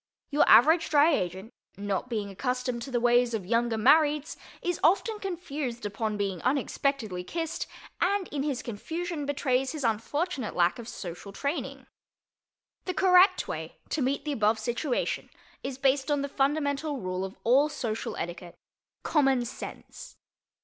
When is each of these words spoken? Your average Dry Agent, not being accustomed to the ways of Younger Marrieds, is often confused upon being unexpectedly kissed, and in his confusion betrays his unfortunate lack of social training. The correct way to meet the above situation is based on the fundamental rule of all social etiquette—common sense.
Your 0.31 0.49
average 0.49 0.89
Dry 0.89 1.13
Agent, 1.13 1.53
not 1.77 2.09
being 2.09 2.31
accustomed 2.31 2.81
to 2.81 2.89
the 2.89 2.99
ways 2.99 3.35
of 3.35 3.45
Younger 3.45 3.77
Marrieds, 3.77 4.35
is 4.63 4.79
often 4.83 5.19
confused 5.19 5.85
upon 5.85 6.17
being 6.17 6.41
unexpectedly 6.41 7.23
kissed, 7.23 7.67
and 8.01 8.27
in 8.29 8.41
his 8.41 8.63
confusion 8.63 9.27
betrays 9.27 9.73
his 9.73 9.83
unfortunate 9.83 10.55
lack 10.55 10.79
of 10.79 10.87
social 10.87 11.31
training. 11.31 11.85
The 12.85 12.95
correct 12.95 13.47
way 13.47 13.77
to 13.89 14.01
meet 14.01 14.25
the 14.25 14.31
above 14.31 14.57
situation 14.57 15.29
is 15.61 15.77
based 15.77 16.09
on 16.09 16.23
the 16.23 16.27
fundamental 16.29 16.99
rule 16.99 17.23
of 17.23 17.37
all 17.43 17.69
social 17.69 18.17
etiquette—common 18.17 19.45
sense. 19.45 20.17